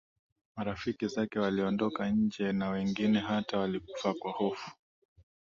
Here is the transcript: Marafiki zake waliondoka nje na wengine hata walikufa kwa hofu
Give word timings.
Marafiki 0.55 1.07
zake 1.07 1.39
waliondoka 1.39 2.09
nje 2.09 2.51
na 2.51 2.69
wengine 2.69 3.19
hata 3.19 3.57
walikufa 3.59 4.13
kwa 4.13 4.31
hofu 4.31 4.71